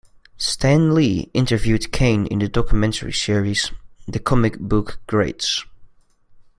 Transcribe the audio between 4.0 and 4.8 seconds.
"The Comic